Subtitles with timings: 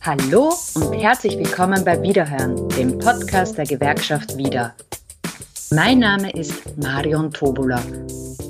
[0.00, 4.74] Hallo und herzlich willkommen bei Wiederhören, dem Podcast der Gewerkschaft Wieder.
[5.70, 7.82] Mein Name ist Marion Tobula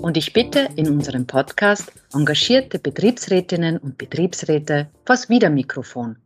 [0.02, 6.16] und ich bitte in unserem Podcast engagierte Betriebsrätinnen und Betriebsräte vors Wiedermikrofon.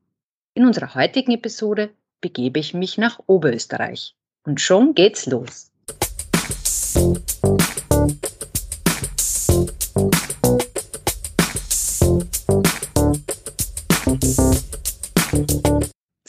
[0.55, 1.91] In unserer heutigen Episode
[2.21, 4.15] begebe ich mich nach Oberösterreich.
[4.45, 5.71] Und schon geht's los.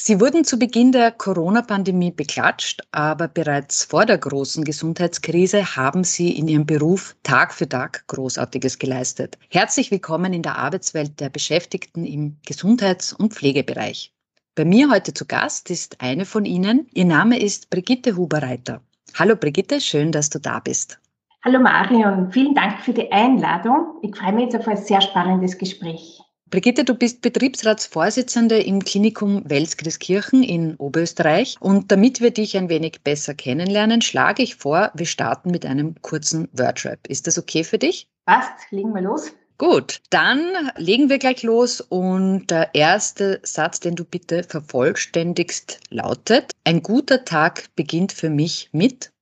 [0.05, 6.37] Sie wurden zu Beginn der Corona-Pandemie beklatscht, aber bereits vor der großen Gesundheitskrise haben Sie
[6.37, 9.37] in Ihrem Beruf Tag für Tag Großartiges geleistet.
[9.49, 14.11] Herzlich willkommen in der Arbeitswelt der Beschäftigten im Gesundheits- und Pflegebereich.
[14.55, 16.85] Bei mir heute zu Gast ist eine von Ihnen.
[16.93, 18.81] Ihr Name ist Brigitte Huberreiter.
[19.17, 20.99] Hallo Brigitte, schön, dass du da bist.
[21.45, 23.99] Hallo Marion, vielen Dank für die Einladung.
[24.01, 26.22] Ich freue mich jetzt auf ein sehr spannendes Gespräch.
[26.53, 31.57] Brigitte, du bist Betriebsratsvorsitzende im Klinikum Welskirchen in Oberösterreich.
[31.59, 35.95] Und damit wir dich ein wenig besser kennenlernen, schlage ich vor, wir starten mit einem
[36.03, 37.07] kurzen Wordrap.
[37.07, 38.07] Ist das okay für dich?
[38.27, 39.31] Passt, legen wir los.
[39.57, 40.41] Gut, dann
[40.77, 47.25] legen wir gleich los und der erste Satz, den du bitte vervollständigst, lautet, ein guter
[47.25, 49.12] Tag beginnt für mich mit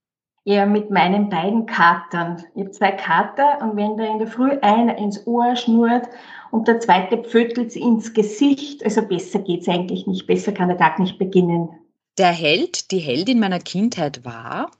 [0.44, 2.42] ja, mit meinen beiden Katern.
[2.54, 6.08] Ich habe zwei Kater und wenn da in der Früh einer ins Ohr schnurrt
[6.50, 10.98] und der zweite pfötelt ins Gesicht, also besser geht's eigentlich nicht, besser kann der Tag
[10.98, 11.68] nicht beginnen.
[12.18, 14.70] Der Held, die Heldin meiner Kindheit war?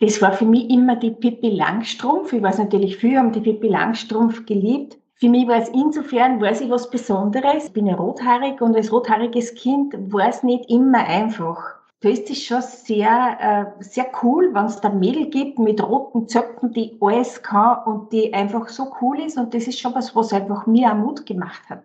[0.00, 2.32] Das war für mich immer die Pippi Langstrumpf.
[2.32, 4.96] Ich weiß natürlich, viele haben die Pippi Langstrumpf geliebt.
[5.14, 7.66] Für mich war es insofern, war sie was Besonderes.
[7.66, 12.30] Ich bin ja rothaarig und als rothaariges Kind war es nicht immer einfach da ist
[12.30, 16.96] es schon sehr, äh, sehr cool, wenn es da Mädel gibt mit roten Zöpfen, die
[17.00, 19.36] alles kann und die einfach so cool ist.
[19.36, 21.84] Und das ist schon was, was einfach mir auch Mut gemacht hat.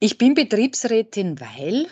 [0.00, 1.86] Ich bin Betriebsrätin, weil?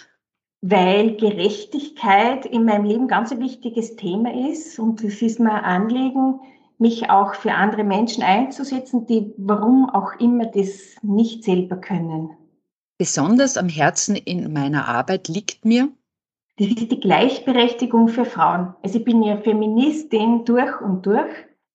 [0.60, 4.80] Weil Gerechtigkeit in meinem Leben ganz ein wichtiges Thema ist.
[4.80, 6.40] Und es ist mir ein Anliegen,
[6.78, 12.30] mich auch für andere Menschen einzusetzen, die warum auch immer das nicht selber können.
[12.98, 15.88] Besonders am Herzen in meiner Arbeit liegt mir,
[16.58, 18.74] das ist die Gleichberechtigung für Frauen.
[18.82, 21.32] Also ich bin ja Feministin durch und durch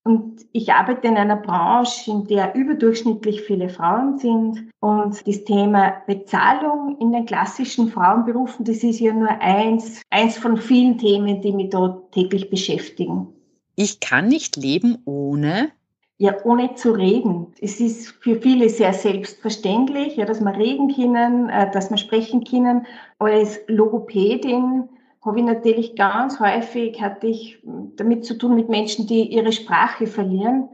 [0.07, 4.69] und ich arbeite in einer Branche, in der überdurchschnittlich viele Frauen sind.
[4.79, 10.55] Und das Thema Bezahlung in den klassischen Frauenberufen, das ist ja nur eins, eins von
[10.55, 13.27] vielen Themen, die mich dort täglich beschäftigen.
[13.75, 15.71] Ich kann nicht leben ohne
[16.19, 17.53] ja, ohne zu reden.
[17.61, 22.43] Es ist für viele sehr selbstverständlich, ja, dass wir reden können, äh, dass wir sprechen
[22.43, 22.87] können.
[23.19, 24.89] Als Logopädin
[25.23, 27.59] habe ich natürlich ganz häufig hatte ich
[27.97, 30.69] damit zu tun mit Menschen, die ihre Sprache verlieren.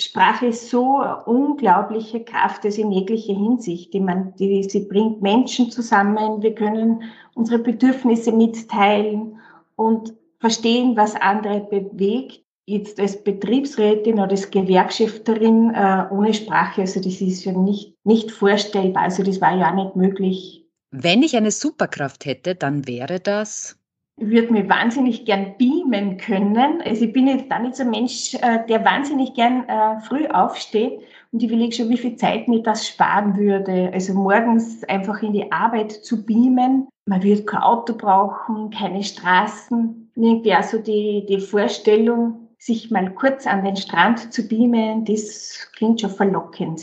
[0.00, 3.92] Sprache ist so eine unglaubliche Kraft, also in jeglicher Hinsicht.
[3.92, 6.40] Ich meine, die, sie bringt Menschen zusammen.
[6.40, 7.02] Wir können
[7.34, 9.40] unsere Bedürfnisse mitteilen
[9.74, 17.00] und verstehen, was andere bewegt jetzt als Betriebsrätin oder als Gewerkschafterin äh, ohne Sprache, also
[17.00, 19.04] das ist ja nicht, nicht vorstellbar.
[19.04, 20.64] Also das war ja auch nicht möglich.
[20.90, 23.76] Wenn ich eine Superkraft hätte, dann wäre das?
[24.20, 26.82] Ich würde mir wahnsinnig gern beamen können.
[26.84, 30.26] Also ich bin jetzt da nicht so ein Mensch, äh, der wahnsinnig gern äh, früh
[30.26, 31.00] aufsteht
[31.32, 33.90] und ich überlege schon, wie viel Zeit mir das sparen würde.
[33.94, 36.88] Also morgens einfach in die Arbeit zu beamen.
[37.06, 40.10] Man würde kein Auto brauchen, keine Straßen.
[40.16, 45.68] Irgendwie auch so die, die Vorstellung, sich mal kurz an den Strand zu beamen, das
[45.74, 46.82] klingt schon verlockend.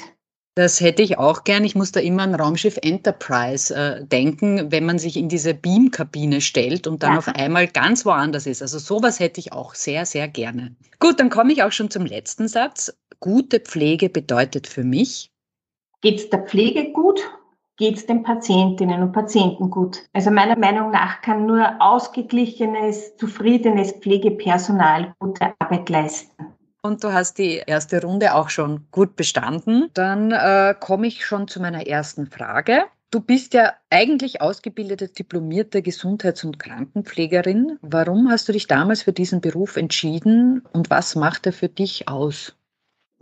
[0.58, 1.66] Das hätte ich auch gern.
[1.66, 6.40] Ich muss da immer an Raumschiff Enterprise äh, denken, wenn man sich in diese Beamkabine
[6.40, 7.18] stellt und dann ja.
[7.18, 8.62] auf einmal ganz woanders ist.
[8.62, 10.74] Also sowas hätte ich auch sehr, sehr gerne.
[11.00, 12.98] Gut, dann komme ich auch schon zum letzten Satz.
[13.20, 15.30] Gute Pflege bedeutet für mich.
[16.00, 17.20] Geht es der Pflege gut
[17.78, 20.04] geht es den Patientinnen und Patienten gut.
[20.14, 26.46] Also meiner Meinung nach kann nur ausgeglichenes, zufriedenes Pflegepersonal gute Arbeit leisten.
[26.82, 29.90] Und du hast die erste Runde auch schon gut bestanden.
[29.96, 32.84] Dann äh, komme ich schon zu meiner ersten Frage.
[33.10, 37.80] Du bist ja eigentlich ausgebildete diplomierte Gesundheits- und Krankenpflegerin.
[37.82, 42.08] Warum hast du dich damals für diesen Beruf entschieden und was macht er für dich
[42.08, 42.56] aus?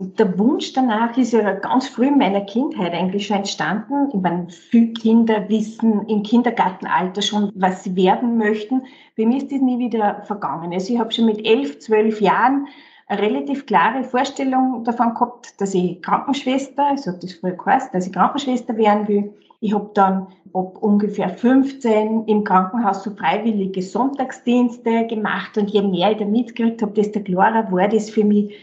[0.04, 4.08] Der Wunsch danach ist ja ganz früh in meiner Kindheit eigentlich schon entstanden.
[4.12, 8.82] Ich meine, viele Kinder wissen im Kindergartenalter schon, was sie werden möchten.
[9.16, 10.72] Bei mir ist das nie wieder vergangen.
[10.72, 12.68] Also ich habe schon mit elf, zwölf Jahren
[13.06, 18.12] eine relativ klare Vorstellung davon gehabt, dass ich Krankenschwester, also das früher geheißen, dass ich
[18.12, 19.34] Krankenschwester werden will.
[19.60, 26.12] Ich habe dann ab ungefähr 15 im Krankenhaus so freiwillige Sonntagsdienste gemacht und je mehr
[26.12, 28.54] ich da mitgekriegt habe, desto klarer war das für mich,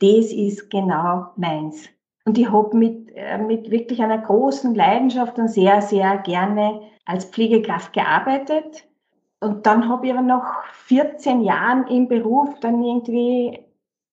[0.00, 1.88] das ist genau meins.
[2.24, 7.24] Und ich habe mit, äh, mit wirklich einer großen Leidenschaft und sehr, sehr gerne als
[7.24, 8.86] Pflegekraft gearbeitet.
[9.40, 13.58] Und dann habe ich aber nach 14 Jahren im Beruf dann irgendwie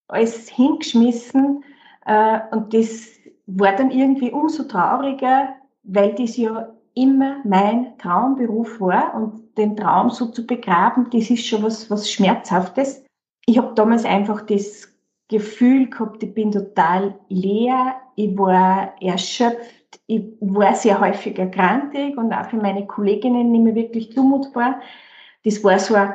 [0.07, 1.63] alles hingeschmissen.
[2.05, 3.09] Äh, und das
[3.45, 10.09] war dann irgendwie umso trauriger, weil das ja immer mein Traumberuf war und den Traum
[10.09, 13.03] so zu begraben, das ist schon was, was Schmerzhaftes.
[13.45, 14.96] Ich habe damals einfach das
[15.29, 22.33] Gefühl gehabt, ich bin total leer, ich war erschöpft, ich war sehr häufig erkrankt und
[22.33, 24.81] auch für meine Kolleginnen nicht mehr wirklich zumutbar.
[25.43, 26.13] Das war so ein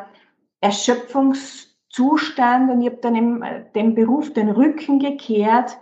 [0.60, 3.44] Erschöpfungszustand und ich habe dann
[3.74, 5.76] dem Beruf den Rücken gekehrt,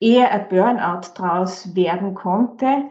[0.00, 2.84] eher ein Burnout draus werden konnte.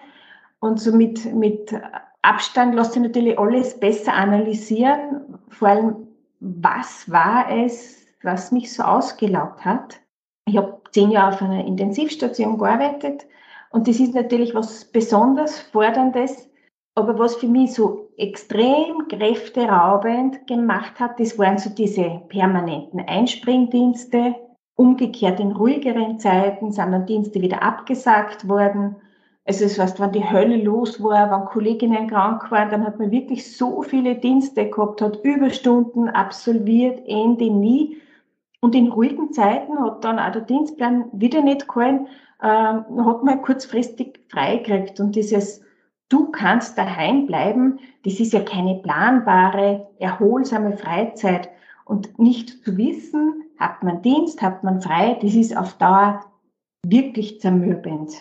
[0.60, 1.74] Und so mit, mit
[2.22, 5.96] Abstand lässt sich natürlich alles besser analysieren, vor allem,
[6.40, 10.00] was war es, was mich so ausgelaugt hat.
[10.48, 13.26] Ich habe zehn Jahre auf einer Intensivstation gearbeitet
[13.72, 16.50] und das ist natürlich was besonders Forderndes,
[16.96, 24.36] aber was für mich so extrem kräfteraubend gemacht hat, das waren so diese permanenten Einspringdienste.
[24.78, 28.96] Umgekehrt in ruhigeren Zeiten sind dann Dienste wieder abgesagt worden.
[29.46, 33.12] Also es heißt, wenn die Hölle los war, wenn Kolleginnen krank waren, dann hat man
[33.12, 38.02] wirklich so viele Dienste gehabt, hat Überstunden absolviert, Ende nie.
[38.66, 42.08] Und in ruhigen Zeiten hat dann auch der Dienstplan wieder nicht gehalten,
[42.42, 45.00] ähm, hat man kurzfristig freigekriegt.
[45.00, 45.62] Und dieses
[46.10, 51.50] Du kannst daheim bleiben, das ist ja keine planbare, erholsame Freizeit.
[51.86, 56.26] Und nicht zu wissen, hat man Dienst, hat man frei, das ist auf Dauer
[56.88, 58.14] wirklich zermürbend.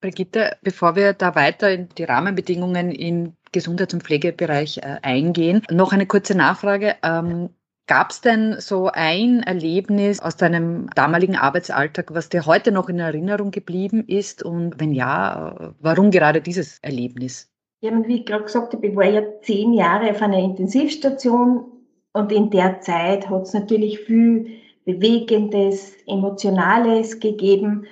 [0.00, 5.92] Brigitte, bevor wir da weiter in die Rahmenbedingungen im Gesundheits- und Pflegebereich äh, eingehen, noch
[5.92, 6.96] eine kurze Nachfrage.
[7.04, 7.50] Ähm,
[7.86, 12.98] Gab es denn so ein Erlebnis aus deinem damaligen Arbeitsalltag, was dir heute noch in
[12.98, 14.42] Erinnerung geblieben ist?
[14.42, 17.50] Und wenn ja, warum gerade dieses Erlebnis?
[17.82, 21.66] Ja, wie ich gerade gesagt habe, ich war ja zehn Jahre auf einer Intensivstation
[22.14, 24.46] und in der Zeit hat es natürlich viel
[24.86, 27.84] Bewegendes, Emotionales gegeben,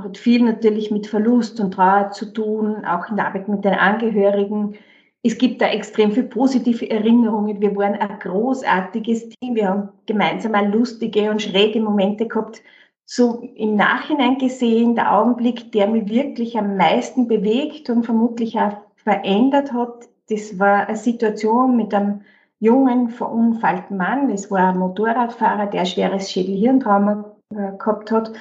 [0.00, 3.74] hat viel natürlich mit Verlust und Trauer zu tun, auch in der Arbeit mit den
[3.74, 4.74] Angehörigen
[5.22, 7.60] es gibt da extrem viele positive Erinnerungen.
[7.60, 9.56] Wir waren ein großartiges Team.
[9.56, 12.62] Wir haben gemeinsam mal lustige und schräge Momente gehabt.
[13.04, 18.76] So im Nachhinein gesehen, der Augenblick, der mich wirklich am meisten bewegt und vermutlich auch
[18.96, 22.20] verändert hat, das war eine Situation mit einem
[22.60, 24.28] jungen, verunfallten Mann.
[24.28, 28.32] Das war ein Motorradfahrer, der ein schweres Schädelhirntrauma äh, gehabt hat.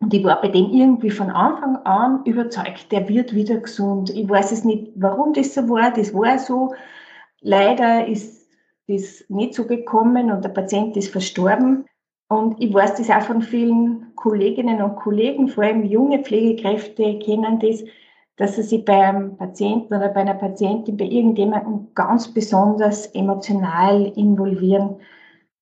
[0.00, 4.10] Und ich war bei dem irgendwie von Anfang an überzeugt, der wird wieder gesund.
[4.10, 5.92] Ich weiß es nicht, warum das so war.
[5.92, 6.74] Das war so.
[7.42, 8.48] Leider ist
[8.88, 11.84] das nicht so gekommen und der Patient ist verstorben.
[12.28, 17.58] Und ich weiß das auch von vielen Kolleginnen und Kollegen, vor allem junge Pflegekräfte kennen
[17.58, 17.82] das,
[18.36, 24.96] dass sie sich beim Patienten oder bei einer Patientin, bei irgendjemandem ganz besonders emotional involvieren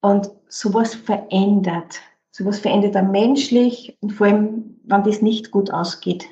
[0.02, 2.00] und sowas verändert.
[2.38, 6.26] Sowas verändert er menschlich und vor allem, wenn das nicht gut ausgeht.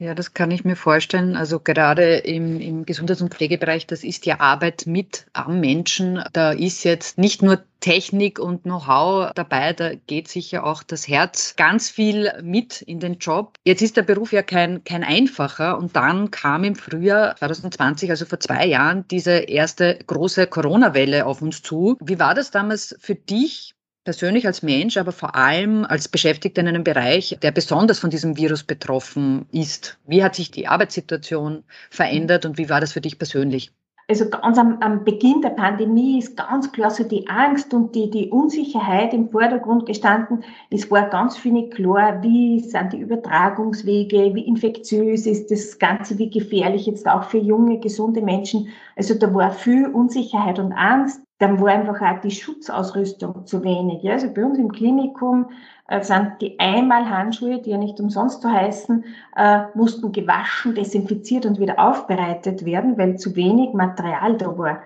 [0.00, 1.36] Ja, das kann ich mir vorstellen.
[1.36, 6.20] Also gerade im, im Gesundheits- und Pflegebereich, das ist ja Arbeit mit am Menschen.
[6.32, 11.54] Da ist jetzt nicht nur Technik und Know-how dabei, da geht sicher auch das Herz
[11.54, 13.56] ganz viel mit in den Job.
[13.64, 18.24] Jetzt ist der Beruf ja kein, kein einfacher und dann kam im Frühjahr 2020, also
[18.24, 21.96] vor zwei Jahren, diese erste große Corona-Welle auf uns zu.
[22.00, 23.73] Wie war das damals für dich?
[24.04, 28.36] Persönlich als Mensch, aber vor allem als Beschäftigter in einem Bereich, der besonders von diesem
[28.36, 29.98] Virus betroffen ist.
[30.06, 33.72] Wie hat sich die Arbeitssituation verändert und wie war das für dich persönlich?
[34.06, 38.10] Also ganz am, am Beginn der Pandemie ist ganz klar so die Angst und die,
[38.10, 40.44] die Unsicherheit im Vordergrund gestanden.
[40.68, 46.18] Es war ganz viel nicht klar, wie sind die Übertragungswege, wie infektiös ist das Ganze,
[46.18, 48.68] wie gefährlich jetzt auch für junge, gesunde Menschen.
[48.94, 54.08] Also da war viel Unsicherheit und Angst dann war einfach auch die Schutzausrüstung zu wenig.
[54.08, 55.50] Also bei uns im Klinikum
[55.88, 59.04] äh, sind die Einmalhandschuhe, die ja nicht umsonst so heißen,
[59.36, 64.82] äh, mussten gewaschen, desinfiziert und wieder aufbereitet werden, weil zu wenig Material da war.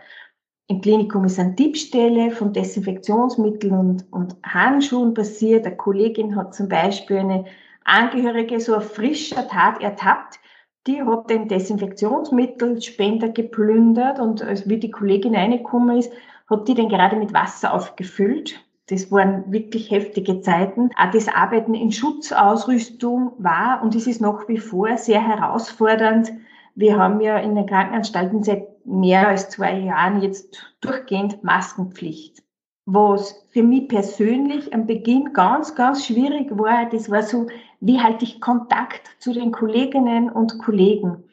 [0.68, 5.66] Im Klinikum ist eine Diebstelle von Desinfektionsmitteln und, und Handschuhen passiert.
[5.66, 7.44] Eine Kollegin hat zum Beispiel eine
[7.84, 10.38] Angehörige so auf frischer Tat ertappt,
[10.86, 16.12] die hat den Desinfektionsmittelspender geplündert und wie die Kollegin reingekommen ist,
[16.48, 18.64] hat die den gerade mit Wasser aufgefüllt.
[18.88, 20.90] Das waren wirklich heftige Zeiten.
[20.96, 26.32] Auch das Arbeiten in Schutzausrüstung war und es ist nach wie vor sehr herausfordernd.
[26.74, 32.42] Wir haben ja in den Krankenanstalten seit mehr als zwei Jahren jetzt durchgehend Maskenpflicht.
[32.86, 37.46] Was für mich persönlich am Beginn ganz, ganz schwierig war, das war so
[37.80, 41.24] Wie halte ich Kontakt zu den Kolleginnen und Kollegen?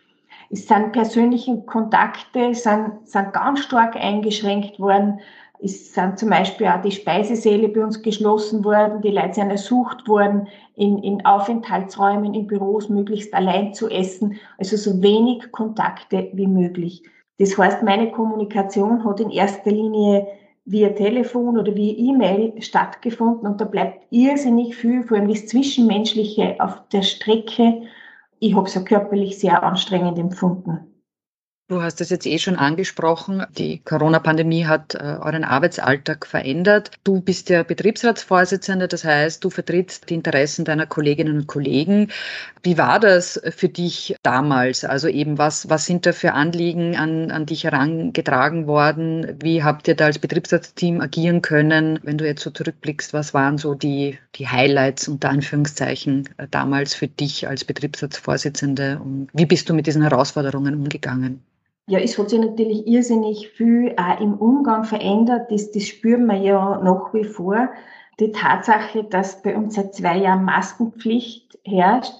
[0.50, 5.20] Es sind persönliche Kontakte, sind, sind ganz stark eingeschränkt worden.
[5.60, 10.08] Es sind zum Beispiel auch die Speisesäle bei uns geschlossen worden, die Leute sind ersucht
[10.08, 16.48] worden, in, in Aufenthaltsräumen, in Büros möglichst allein zu essen, also so wenig Kontakte wie
[16.48, 17.04] möglich.
[17.40, 20.28] Das heißt, meine Kommunikation hat in erster Linie
[20.66, 26.56] via Telefon oder via E-Mail stattgefunden und da bleibt irrsinnig viel, vor allem das Zwischenmenschliche
[26.60, 27.84] auf der Strecke.
[28.40, 30.95] Ich habe es ja körperlich sehr anstrengend empfunden.
[31.68, 33.44] Du hast es jetzt eh schon angesprochen.
[33.58, 36.92] Die Corona-Pandemie hat äh, euren Arbeitsalltag verändert.
[37.04, 42.12] Du bist der Betriebsratsvorsitzende, das heißt, du vertrittst die Interessen deiner Kolleginnen und Kollegen.
[42.62, 44.86] Wie war das für dich damals?
[44.86, 49.36] Also eben, was, was sind da für Anliegen an, an dich herangetragen worden?
[49.42, 52.00] Wie habt ihr da als Betriebsratsteam agieren können?
[52.04, 56.94] Wenn du jetzt so zurückblickst, was waren so die, die Highlights unter Anführungszeichen äh, damals
[56.94, 59.00] für dich als Betriebsratsvorsitzende?
[59.04, 61.42] Und wie bist du mit diesen Herausforderungen umgegangen?
[61.88, 65.52] Ja, es hat sich natürlich irrsinnig viel auch im Umgang verändert.
[65.52, 67.70] Das, das spüren wir ja nach wie vor.
[68.20, 72.14] Die Tatsache, dass bei uns seit zwei Jahren Maskenpflicht herrscht,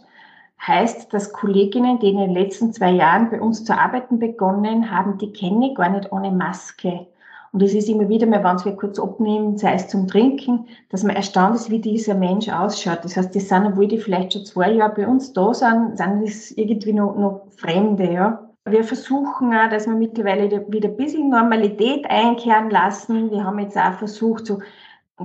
[0.66, 5.18] heißt, dass Kolleginnen, die in den letzten zwei Jahren bei uns zu arbeiten begonnen haben,
[5.18, 7.08] die kenne ich gar nicht ohne Maske.
[7.52, 11.04] Und es ist immer wieder mal, wenn wir kurz abnehmen, sei es zum Trinken, dass
[11.04, 13.00] man erstaunt ist, wie dieser Mensch ausschaut.
[13.04, 16.22] Das heißt, das sind, obwohl die vielleicht schon zwei Jahre bei uns da sind, sind
[16.24, 18.45] das irgendwie noch, noch Fremde, ja.
[18.68, 23.30] Wir versuchen auch, dass wir mittlerweile wieder ein bisschen Normalität einkehren lassen.
[23.30, 24.60] Wir haben jetzt auch versucht, so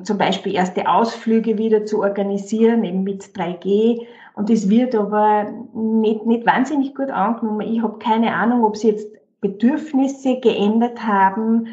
[0.03, 4.07] zum Beispiel erste Ausflüge wieder zu organisieren, eben mit 3G.
[4.35, 7.63] Und das wird aber nicht, nicht wahnsinnig gut angenommen.
[7.63, 9.09] Ich habe keine Ahnung, ob sie jetzt
[9.41, 11.69] Bedürfnisse geändert haben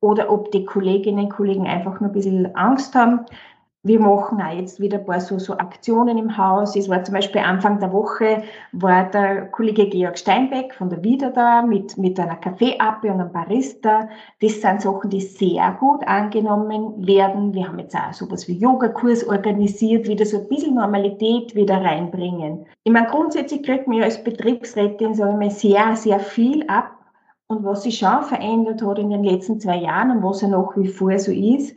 [0.00, 3.24] oder ob die Kolleginnen und Kollegen einfach nur ein bisschen Angst haben.
[3.84, 6.74] Wir machen auch jetzt wieder ein paar so, so Aktionen im Haus.
[6.74, 8.42] Es war zum Beispiel Anfang der Woche,
[8.72, 13.32] war der Kollege Georg Steinbeck von der Wieder da mit, mit einer Kaffeeappe und einem
[13.32, 14.08] Barista.
[14.40, 17.54] Das sind Sachen, die sehr gut angenommen werden.
[17.54, 22.66] Wir haben jetzt auch sowas wie Yogakurs organisiert, wieder so ein bisschen Normalität wieder reinbringen.
[22.82, 26.96] Ich meine, grundsätzlich kriegt man ja als Betriebsrätin, sagen wir mal, sehr, sehr viel ab.
[27.46, 30.76] Und was sich schon verändert hat in den letzten zwei Jahren und was ja nach
[30.76, 31.76] wie vor so ist,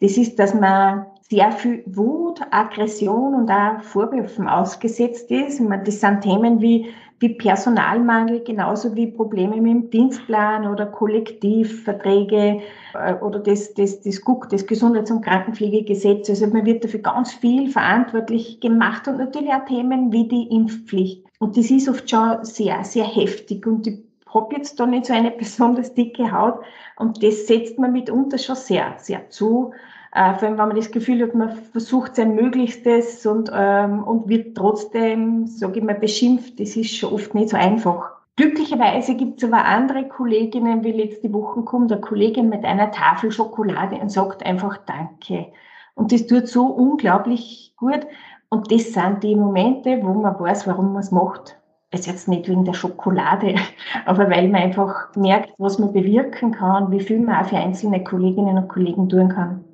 [0.00, 5.60] das ist, dass man sehr viel Wut, Aggression und auch Vorwürfen ausgesetzt ist.
[5.60, 6.86] Meine, das sind Themen wie,
[7.20, 12.62] wie Personalmangel, genauso wie Probleme mit dem Dienstplan oder Kollektivverträge
[12.94, 16.30] äh, oder das, das, das GUK, das Gesundheits- und Krankenpflegegesetz.
[16.30, 21.26] Also man wird dafür ganz viel verantwortlich gemacht und natürlich auch Themen wie die Impfpflicht.
[21.40, 23.98] Und das ist oft schon sehr, sehr heftig und ich
[24.32, 26.60] habe jetzt da nicht so eine besonders dicke Haut
[26.96, 29.72] und das setzt man mitunter schon sehr, sehr zu.
[30.18, 34.28] Äh, vor allem, wenn man das Gefühl hat, man versucht sein Möglichstes und, ähm, und
[34.28, 36.58] wird trotzdem, sage ich mal, beschimpft.
[36.58, 38.10] Das ist schon oft nicht so einfach.
[38.34, 43.30] Glücklicherweise gibt es aber andere Kolleginnen, wie letzte Woche kommt eine Kollegin mit einer Tafel
[43.30, 45.52] Schokolade und sagt einfach Danke.
[45.94, 48.04] Und das tut so unglaublich gut.
[48.48, 51.56] Und das sind die Momente, wo man weiß, warum man es macht.
[51.92, 53.54] Es ist jetzt nicht wegen der Schokolade,
[54.04, 58.02] aber weil man einfach merkt, was man bewirken kann, wie viel man auch für einzelne
[58.02, 59.64] Kolleginnen und Kollegen tun kann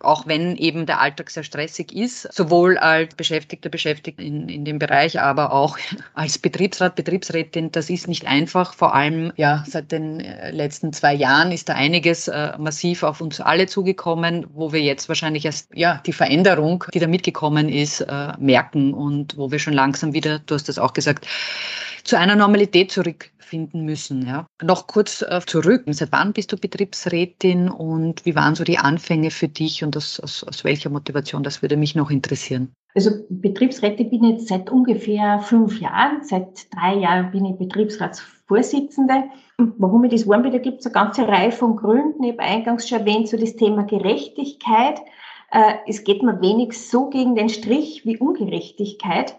[0.00, 4.78] auch wenn eben der Alltag sehr stressig ist, sowohl als Beschäftigter, Beschäftigter in, in dem
[4.78, 5.78] Bereich, aber auch
[6.14, 8.74] als Betriebsrat, Betriebsrätin, das ist nicht einfach.
[8.74, 13.20] Vor allem ja seit den äh, letzten zwei Jahren ist da einiges äh, massiv auf
[13.20, 18.00] uns alle zugekommen, wo wir jetzt wahrscheinlich erst ja die Veränderung, die da mitgekommen ist,
[18.00, 21.26] äh, merken und wo wir schon langsam wieder, du hast das auch gesagt,
[22.04, 22.92] zu einer Normalität
[23.50, 24.26] zurückfinden müssen.
[24.26, 24.46] Ja.
[24.62, 25.84] Noch kurz äh, zurück.
[25.88, 30.20] Seit wann bist du Betriebsrätin und wie waren so die Anfänge für dich und aus,
[30.20, 31.42] aus, aus welcher Motivation?
[31.42, 32.72] Das würde mich noch interessieren.
[32.94, 36.22] Also Betriebsrätin bin ich jetzt seit ungefähr fünf Jahren.
[36.22, 39.24] Seit drei Jahren bin ich Betriebsratsvorsitzende.
[39.78, 42.24] warum ich das war, da gibt es eine ganze Reihe von Gründen.
[42.24, 45.00] Ich habe eingangs schon erwähnt, so das Thema Gerechtigkeit.
[45.52, 49.36] Äh, es geht mir wenig so gegen den Strich wie Ungerechtigkeit.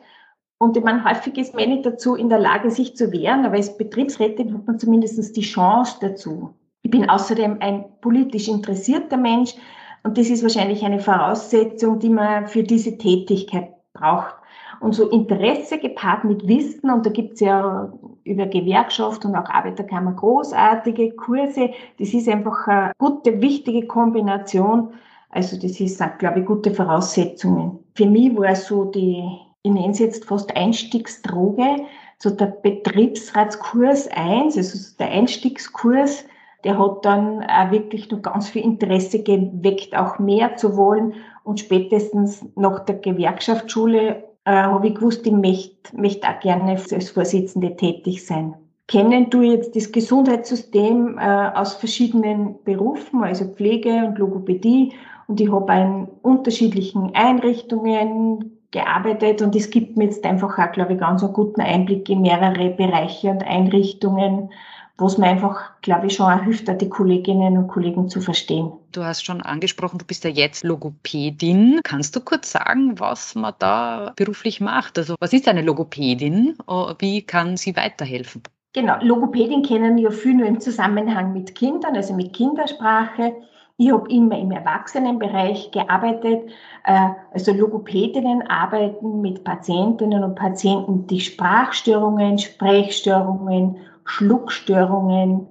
[0.61, 3.55] Und ich meine, häufig ist man nicht dazu in der Lage, sich zu wehren, aber
[3.55, 6.51] als Betriebsrätin hat man zumindest die Chance dazu.
[6.83, 9.55] Ich bin außerdem ein politisch interessierter Mensch
[10.03, 14.35] und das ist wahrscheinlich eine Voraussetzung, die man für diese Tätigkeit braucht.
[14.81, 17.91] Und so Interesse gepaart mit Wissen, und da gibt es ja
[18.23, 24.93] über Gewerkschaft und auch Arbeiterkammer großartige Kurse, das ist einfach eine gute, wichtige Kombination.
[25.31, 27.79] Also das ist, glaube ich, gute Voraussetzungen.
[27.95, 29.23] Für mich war so die
[29.63, 31.85] ich nenne es jetzt fast Einstiegsdroge,
[32.17, 36.25] so der Betriebsratskurs 1, also der Einstiegskurs,
[36.63, 41.13] der hat dann auch wirklich noch ganz viel Interesse geweckt, auch mehr zu wollen.
[41.43, 47.09] Und spätestens nach der Gewerkschaftsschule äh, habe ich gewusst, ich möchte, möchte auch gerne als
[47.09, 48.53] Vorsitzende tätig sein.
[48.87, 54.93] Kennen du jetzt das Gesundheitssystem äh, aus verschiedenen Berufen, also Pflege und Logopädie
[55.27, 60.93] und ich habe in unterschiedlichen Einrichtungen gearbeitet und es gibt mir jetzt einfach auch, glaube
[60.93, 64.49] ich, ganz einen guten Einblick in mehrere Bereiche und Einrichtungen,
[64.97, 68.71] wo es mir einfach, glaube ich, schon auch hilft, die Kolleginnen und Kollegen zu verstehen.
[68.91, 71.81] Du hast schon angesprochen, du bist ja jetzt Logopädin.
[71.83, 74.97] Kannst du kurz sagen, was man da beruflich macht?
[74.97, 76.55] Also was ist eine Logopädin?
[76.99, 78.43] Wie kann sie weiterhelfen?
[78.73, 83.35] Genau, Logopädin kennen ja viel nur im Zusammenhang mit Kindern, also mit Kindersprache.
[83.81, 86.51] Ich habe immer im Erwachsenenbereich gearbeitet.
[86.83, 95.47] Äh, also Logopädinnen arbeiten mit Patientinnen und Patienten, die Sprachstörungen, Sprechstörungen, Schluckstörungen,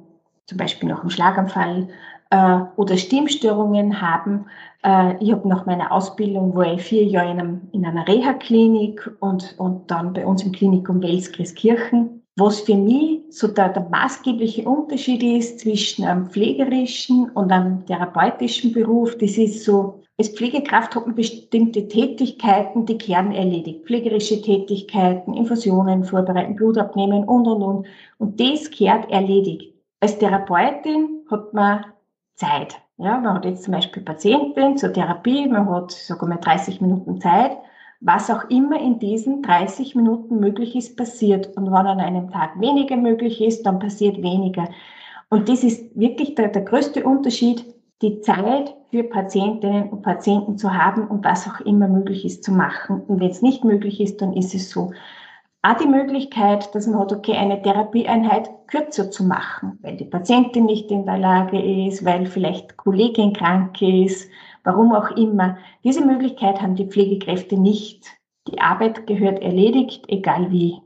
[0.47, 1.89] zum Beispiel nach einem Schlaganfall
[2.31, 4.47] äh, oder Stimmstörungen haben.
[4.85, 9.59] Äh, ich habe nach meiner Ausbildung war ich vier Jahre in, in einer Reha-Klinik und,
[9.59, 15.23] und dann bei uns im Klinikum Welskirchen was für mich so der, der maßgebliche Unterschied
[15.23, 21.15] ist zwischen einem pflegerischen und einem therapeutischen Beruf, das ist so, als Pflegekraft hat man
[21.15, 23.87] bestimmte Tätigkeiten, die Kern erledigt.
[23.87, 27.87] Pflegerische Tätigkeiten, Infusionen vorbereiten, Blut abnehmen und, und, und.
[28.19, 29.75] Und das kehrt erledigt.
[30.01, 31.87] Als Therapeutin hat man
[32.35, 32.77] Zeit.
[32.99, 37.19] Ja, man hat jetzt zum Beispiel Patientin zur Therapie, man hat, sagen wir, 30 Minuten
[37.21, 37.57] Zeit
[38.01, 41.55] was auch immer in diesen 30 Minuten möglich ist, passiert.
[41.57, 44.69] Und wenn an einem Tag weniger möglich ist, dann passiert weniger.
[45.29, 47.65] Und das ist wirklich der, der größte Unterschied,
[48.03, 52.53] die Zeit für Patientinnen und Patienten zu haben und was auch immer möglich ist zu
[52.53, 53.03] machen.
[53.07, 54.93] Und wenn es nicht möglich ist, dann ist es so.
[55.63, 60.65] Auch die Möglichkeit, dass man hat, okay, eine Therapieeinheit kürzer zu machen, weil die Patientin
[60.65, 64.31] nicht in der Lage ist, weil vielleicht Kollegin krank ist,
[64.65, 65.59] warum auch immer.
[65.85, 68.05] Diese Möglichkeit haben die Pflegekräfte nicht.
[68.49, 70.81] Die Arbeit gehört erledigt, egal wie.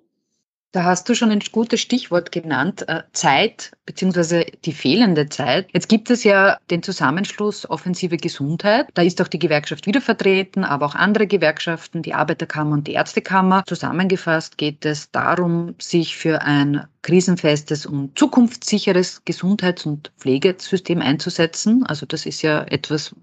[0.74, 5.68] Da hast du schon ein gutes Stichwort genannt, äh, Zeit beziehungsweise die fehlende Zeit.
[5.72, 8.88] Jetzt gibt es ja den Zusammenschluss Offensive Gesundheit.
[8.94, 12.94] Da ist auch die Gewerkschaft wieder vertreten, aber auch andere Gewerkschaften, die Arbeiterkammer und die
[12.94, 13.62] Ärztekammer.
[13.66, 21.84] Zusammengefasst geht es darum, sich für ein krisenfestes und zukunftssicheres Gesundheits- und Pflegesystem einzusetzen.
[21.86, 23.14] Also das ist ja etwas,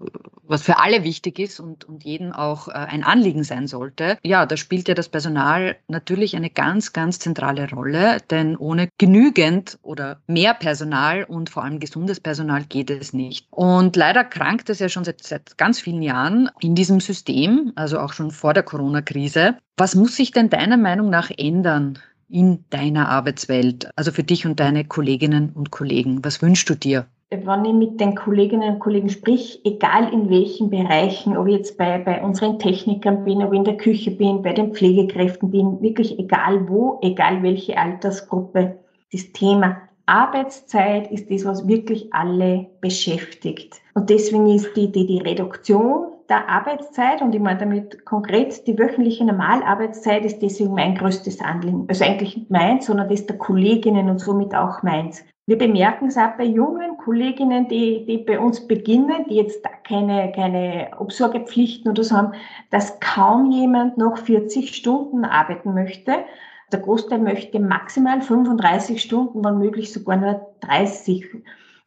[0.44, 4.18] was für alle wichtig ist und, und jedem auch äh, ein Anliegen sein sollte.
[4.22, 9.78] Ja, da spielt ja das Personal natürlich eine ganz, ganz zentrale Rolle, denn ohne genügend
[9.82, 13.46] oder mehr Personal und vor allem gesundes Personal geht es nicht.
[13.50, 17.98] Und leider krankt es ja schon seit, seit ganz vielen Jahren in diesem System, also
[17.98, 19.56] auch schon vor der Corona-Krise.
[19.76, 21.98] Was muss sich denn deiner Meinung nach ändern?
[22.32, 26.24] In deiner Arbeitswelt, also für dich und deine Kolleginnen und Kollegen?
[26.24, 27.06] Was wünschst du dir?
[27.30, 31.78] wenn ich mit den Kolleginnen und Kollegen sprich, egal in welchen Bereichen, ob ich jetzt
[31.78, 35.80] bei, bei unseren Technikern bin, ob ich in der Küche bin, bei den Pflegekräften bin,
[35.80, 38.76] wirklich egal wo, egal welche Altersgruppe,
[39.12, 43.80] das Thema Arbeitszeit ist das, was wirklich alle beschäftigt.
[43.94, 48.78] Und deswegen ist die, die, die Reduktion der Arbeitszeit, und ich meine damit konkret die
[48.78, 51.86] wöchentliche Normalarbeitszeit, ist deswegen mein größtes Anliegen.
[51.88, 55.24] Also eigentlich nicht meins, sondern das der Kolleginnen und somit auch meins.
[55.46, 60.30] Wir bemerken es auch bei jungen Kolleginnen, die, die bei uns beginnen, die jetzt keine,
[60.30, 62.34] keine Obsorgepflichten oder so haben,
[62.70, 66.24] dass kaum jemand noch 40 Stunden arbeiten möchte.
[66.70, 71.42] Der Großteil möchte maximal 35 Stunden, wann möglich sogar nur 30.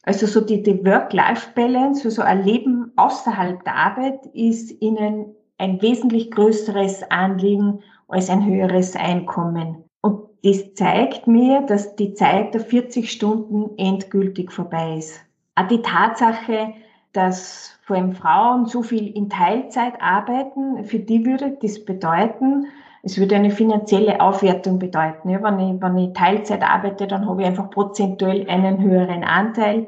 [0.06, 6.32] Also so die, die Work-Life-Balance, also ein Leben außerhalb der Arbeit ist ihnen ein wesentlich
[6.32, 9.84] größeres Anliegen als ein höheres Einkommen.
[10.46, 15.20] Das zeigt mir, dass die Zeit der 40 Stunden endgültig vorbei ist.
[15.56, 16.76] Auch die Tatsache,
[17.14, 22.68] dass vor allem Frauen so viel in Teilzeit arbeiten, für die würde das bedeuten,
[23.06, 25.30] es würde eine finanzielle Aufwertung bedeuten.
[25.30, 29.86] Ja, wenn, ich, wenn ich Teilzeit arbeite, dann habe ich einfach prozentuell einen höheren Anteil.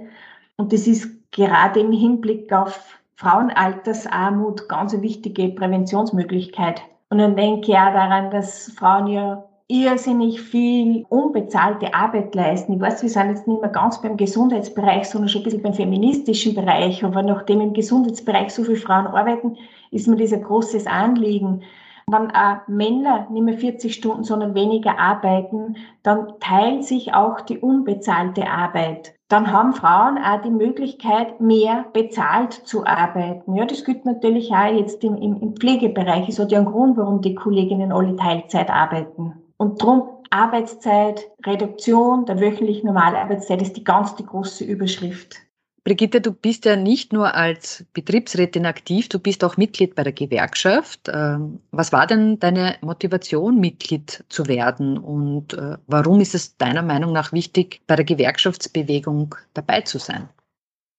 [0.56, 6.84] Und das ist gerade im Hinblick auf Frauenaltersarmut ganz eine wichtige Präventionsmöglichkeit.
[7.10, 12.74] Und dann denke ich auch daran, dass Frauen ja irrsinnig viel unbezahlte Arbeit leisten.
[12.74, 15.74] Ich weiß, wir sind jetzt nicht mehr ganz beim Gesundheitsbereich, sondern schon ein bisschen beim
[15.74, 17.04] feministischen Bereich.
[17.04, 19.58] Aber nachdem im Gesundheitsbereich so viele Frauen arbeiten,
[19.90, 21.64] ist mir das ein großes Anliegen.
[22.10, 27.60] Wenn auch Männer nicht mehr 40 Stunden, sondern weniger arbeiten, dann teilt sich auch die
[27.60, 29.14] unbezahlte Arbeit.
[29.28, 33.56] Dann haben Frauen auch die Möglichkeit, mehr bezahlt zu arbeiten.
[33.56, 36.30] Ja, das gilt natürlich auch jetzt im, im Pflegebereich.
[36.30, 39.34] Es hat ja einen Grund, warum die Kolleginnen alle Teilzeit arbeiten.
[39.58, 45.47] Und darum Arbeitszeit, Reduktion der wöchentlichen Normalarbeitszeit ist die ganz die große Überschrift.
[45.88, 50.12] Brigitte, du bist ja nicht nur als Betriebsrätin aktiv, du bist auch Mitglied bei der
[50.12, 51.08] Gewerkschaft.
[51.08, 56.82] Ähm, was war denn deine Motivation, Mitglied zu werden und äh, warum ist es deiner
[56.82, 60.28] Meinung nach wichtig, bei der Gewerkschaftsbewegung dabei zu sein?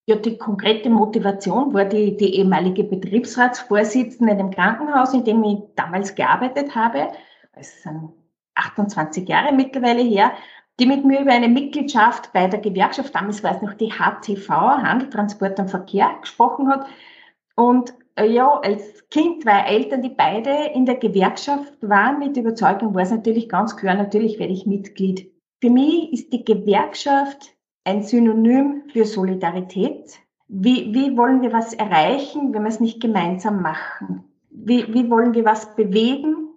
[0.07, 6.14] Ja, die konkrete Motivation war die, die ehemalige Betriebsratsvorsitzende dem Krankenhaus, in dem ich damals
[6.14, 7.09] gearbeitet habe.
[7.53, 8.09] Es sind
[8.55, 10.33] 28 Jahre mittlerweile her
[10.78, 14.48] die mit mir über eine Mitgliedschaft bei der Gewerkschaft, damals war es noch die HTV,
[14.48, 16.86] Handel, Transport und Verkehr, gesprochen hat.
[17.56, 22.94] Und äh, ja, als Kind, weil Eltern, die beide in der Gewerkschaft waren, mit Überzeugung
[22.94, 25.32] war es natürlich ganz klar, natürlich werde ich Mitglied.
[25.60, 30.20] Für mich ist die Gewerkschaft ein Synonym für Solidarität.
[30.46, 34.24] Wie, wie wollen wir was erreichen, wenn wir es nicht gemeinsam machen?
[34.50, 36.48] Wie, wie wollen wir was bewegen,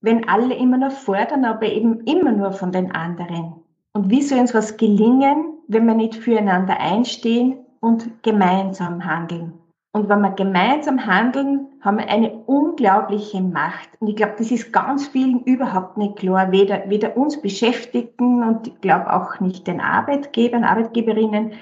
[0.00, 3.63] wenn alle immer nur fordern, aber eben immer nur von den anderen?
[3.96, 9.54] Und wie soll uns was gelingen, wenn wir nicht füreinander einstehen und gemeinsam handeln?
[9.92, 13.88] Und wenn wir gemeinsam handeln, haben wir eine unglaubliche Macht.
[14.00, 16.50] Und ich glaube, das ist ganz vielen überhaupt nicht klar.
[16.50, 21.52] Weder, weder uns Beschäftigten und ich glaube auch nicht den Arbeitgebern, Arbeitgeberinnen.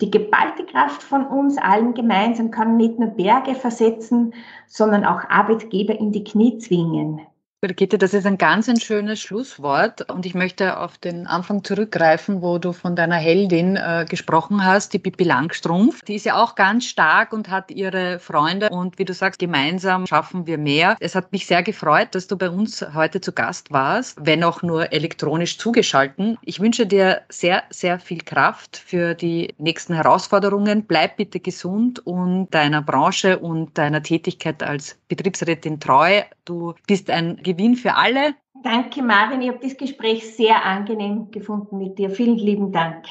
[0.00, 4.32] Die geballte Kraft von uns allen gemeinsam kann nicht nur Berge versetzen,
[4.66, 7.20] sondern auch Arbeitgeber in die Knie zwingen.
[7.64, 12.42] Brigitte, das ist ein ganz ein schönes Schlusswort und ich möchte auf den Anfang zurückgreifen,
[12.42, 16.02] wo du von deiner Heldin äh, gesprochen hast, die Pippi Langstrumpf.
[16.02, 20.08] Die ist ja auch ganz stark und hat ihre Freunde und wie du sagst, gemeinsam
[20.08, 20.96] schaffen wir mehr.
[20.98, 24.62] Es hat mich sehr gefreut, dass du bei uns heute zu Gast warst, wenn auch
[24.62, 26.38] nur elektronisch zugeschalten.
[26.42, 30.82] Ich wünsche dir sehr, sehr viel Kraft für die nächsten Herausforderungen.
[30.82, 36.22] Bleib bitte gesund und deiner Branche und deiner Tätigkeit als Betriebsrätin treu.
[36.44, 38.34] Du bist ein Gewinn für alle.
[38.62, 39.42] Danke, Marvin.
[39.42, 42.08] Ich habe das Gespräch sehr angenehm gefunden mit dir.
[42.08, 43.04] Vielen lieben Dank.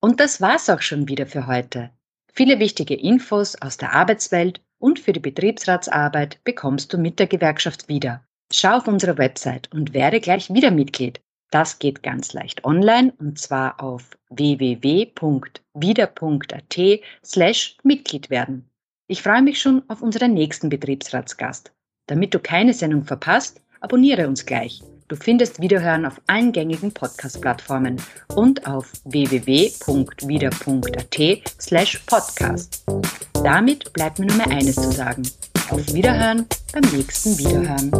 [0.00, 1.90] Und das war's auch schon wieder für heute.
[2.32, 7.88] Viele wichtige Infos aus der Arbeitswelt und für die Betriebsratsarbeit bekommst du mit der Gewerkschaft
[7.88, 8.24] wieder.
[8.52, 11.20] Schau auf unsere Website und werde gleich wieder Mitglied.
[11.54, 15.20] Das geht ganz leicht online und zwar auf www.wieder.at
[17.24, 18.68] slash Mitglied werden.
[19.06, 21.70] Ich freue mich schon auf unseren nächsten Betriebsratsgast.
[22.08, 24.82] Damit du keine Sendung verpasst, abonniere uns gleich.
[25.06, 28.02] Du findest Wiederhören auf allen gängigen Podcast-Plattformen
[28.34, 29.94] und auf www.wieder.at
[31.60, 32.84] slash podcast.
[33.44, 35.22] Damit bleibt mir nur mehr eines zu sagen.
[35.70, 37.92] Auf Wiederhören beim nächsten Wiederhören.